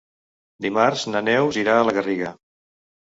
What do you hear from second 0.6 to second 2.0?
Dimarts na Neus irà a la